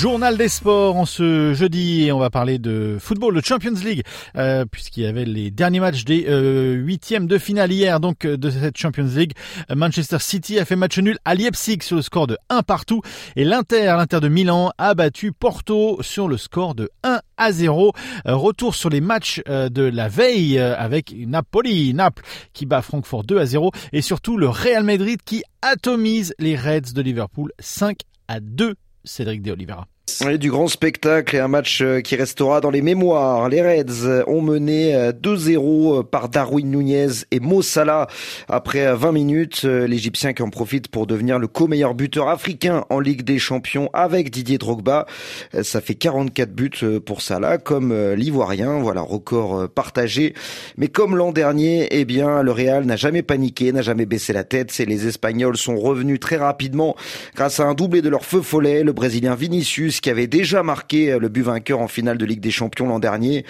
[0.00, 4.02] Journal des sports en ce jeudi et on va parler de football, de Champions League,
[4.34, 8.38] euh, puisqu'il y avait les derniers matchs des euh, huitièmes de finale hier donc euh,
[8.38, 9.34] de cette Champions League.
[9.68, 13.02] Manchester City a fait match nul à Leipzig sur le score de 1 partout
[13.36, 17.92] et l'Inter, l'Inter de Milan a battu Porto sur le score de 1 à 0.
[18.24, 22.22] retour sur les matchs de la veille avec Napoli, Naples
[22.54, 26.94] qui bat Francfort 2 à 0 et surtout le Real Madrid qui atomise les Reds
[26.94, 27.98] de Liverpool 5
[28.28, 29.86] à 2 Cédric De Oliveira.
[30.24, 33.48] Oui, du grand spectacle et un match euh, qui restera dans les mémoires.
[33.48, 38.06] Les Reds ont mené 2-0 euh, par Darwin Nunez et Mo Salah
[38.48, 39.62] après 20 minutes.
[39.64, 43.90] Euh, L'Égyptien qui en profite pour devenir le co-meilleur buteur africain en Ligue des Champions
[43.92, 45.06] avec Didier Drogba.
[45.62, 46.70] Ça fait 44 buts
[47.04, 48.78] pour Salah comme l'Ivoirien.
[48.78, 50.34] Voilà, record partagé.
[50.76, 54.44] Mais comme l'an dernier, eh bien, le Real n'a jamais paniqué, n'a jamais baissé la
[54.44, 54.70] tête.
[54.70, 56.96] C'est les Espagnols sont revenus très rapidement
[57.34, 58.82] grâce à un doublé de leur feu follet.
[58.82, 62.50] Le Brésilien Vinicius qui avait déjà marqué le but vainqueur en finale de Ligue des
[62.50, 63.44] Champions l'an dernier.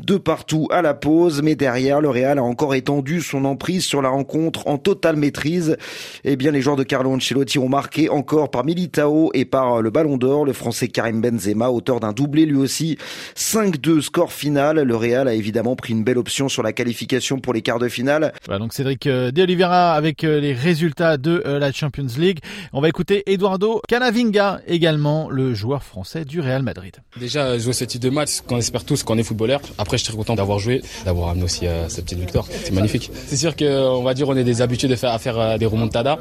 [0.00, 4.02] De partout à la pause, mais derrière, le Real a encore étendu son emprise sur
[4.02, 5.76] la rencontre en totale maîtrise.
[6.24, 9.90] Eh bien, les joueurs de Carlo Ancelotti ont marqué encore par Militao et par le
[9.90, 12.98] Ballon d'Or, le Français Karim Benzema, auteur d'un doublé lui aussi.
[13.36, 14.80] 5-2 score final.
[14.80, 17.88] Le Real a évidemment pris une belle option sur la qualification pour les quarts de
[17.88, 18.32] finale.
[18.44, 22.38] Voilà, donc Cédric euh, De Oliveira avec euh, les résultats de euh, la Champions League.
[22.72, 26.94] On va écouter Eduardo Canavinga également, le joueur français français du Real Madrid.
[27.18, 29.62] Déjà, jouer ce type de match, qu'on espère tous qu'on est footballeur.
[29.78, 32.44] Après, je suis très content d'avoir joué, d'avoir amené aussi euh, cette petite victoire.
[32.50, 33.10] C'est magnifique.
[33.26, 35.64] C'est sûr qu'on va dire on est des habitués de faire, à faire euh, des
[35.64, 36.18] remontadas.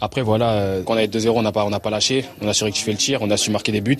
[0.00, 2.24] Après, voilà, euh, quand on a 2-0, on n'a pas, on n'a pas lâché.
[2.40, 3.96] On a su rectifier le tir, on a su marquer des buts.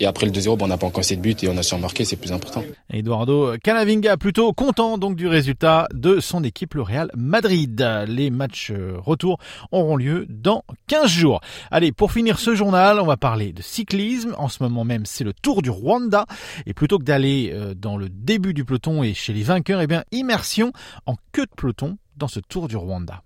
[0.00, 1.74] Et après le 2-0, on n'a pas encore essayé de but et on a su
[1.74, 2.64] en marquer, c'est plus important.
[2.92, 8.04] Eduardo Canavinga, plutôt content donc du résultat de son équipe, le Real Madrid.
[8.08, 9.38] Les matchs retour
[9.70, 11.40] auront lieu dans 15 jours.
[11.70, 14.34] Allez, pour finir ce journal, on va parler de cyclisme.
[14.38, 16.26] En ce moment même, c'est le Tour du Rwanda.
[16.66, 19.86] Et plutôt que d'aller euh, dans le début du peloton et chez les vainqueurs, eh
[19.86, 20.72] bien, immersion
[21.06, 23.22] en queue de peloton dans ce Tour du Rwanda.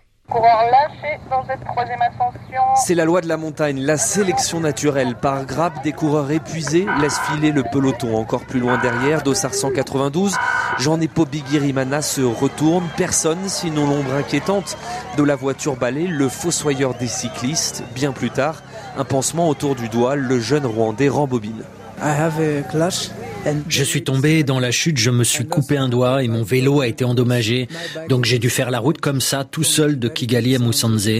[2.76, 5.16] C'est la loi de la montagne, la sélection naturelle.
[5.16, 8.16] Par grappe, des coureurs épuisés laissent filer le peloton.
[8.16, 10.36] Encore plus loin derrière, Dossard 192,
[10.78, 12.84] Jean Epo Bigirimana se retourne.
[12.96, 14.76] Personne, sinon l'ombre inquiétante
[15.16, 17.82] de la voiture balai, le fossoyeur des cyclistes.
[17.94, 18.62] Bien plus tard,
[18.96, 21.62] un pansement autour du doigt, le jeune Rwandais rembobine.
[23.68, 26.80] Je suis tombé dans la chute, je me suis coupé un doigt et mon vélo
[26.80, 27.68] a été endommagé.
[28.08, 31.10] Donc j'ai dû faire la route comme ça, tout seul de Kigali à Musanze.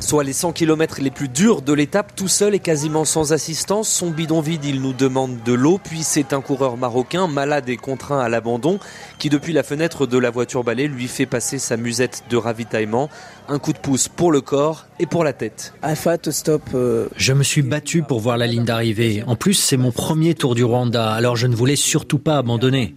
[0.00, 3.88] Soit les 100 km les plus durs de l'étape, tout seul et quasiment sans assistance.
[3.88, 5.80] Son bidon vide, il nous demande de l'eau.
[5.82, 8.78] Puis c'est un coureur marocain, malade et contraint à l'abandon,
[9.18, 13.10] qui depuis la fenêtre de la voiture balai lui fait passer sa musette de ravitaillement.
[13.48, 15.72] Un coup de pouce pour le corps et pour la tête.
[15.82, 19.24] Uh, je me suis battu pour voir la ligne d'arrivée.
[19.26, 22.94] En plus, c'est mon premier tour du Rwanda, alors je ne voulais surtout pas abandonner.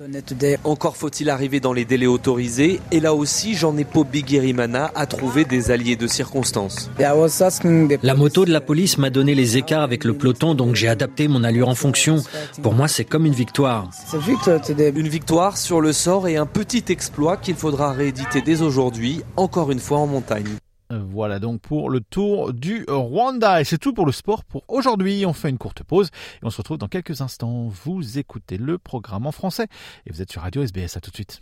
[0.63, 5.45] Encore faut-il arriver dans les délais autorisés, et là aussi, Jean Epo Bigirimana a trouvé
[5.45, 6.89] des alliés de circonstance.
[6.99, 11.27] La moto de la police m'a donné les écarts avec le peloton, donc j'ai adapté
[11.27, 12.23] mon allure en fonction.
[12.61, 13.89] Pour moi, c'est comme une victoire.
[14.95, 19.71] Une victoire sur le sort et un petit exploit qu'il faudra rééditer dès aujourd'hui, encore
[19.71, 20.57] une fois en montagne.
[20.99, 23.61] Voilà donc pour le tour du Rwanda.
[23.61, 25.25] Et c'est tout pour le sport pour aujourd'hui.
[25.25, 26.09] On fait une courte pause
[26.41, 27.67] et on se retrouve dans quelques instants.
[27.67, 29.67] Vous écoutez le programme en français
[30.05, 30.97] et vous êtes sur Radio SBS.
[30.97, 31.41] À tout de suite.